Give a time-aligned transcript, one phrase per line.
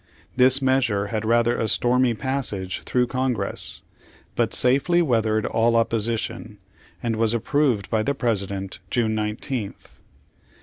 [0.35, 3.83] This measure had rather a stormy pas sage through Congress,
[4.35, 6.57] but safely weathered all opposition,
[7.03, 9.99] and was approved by the President June 19th.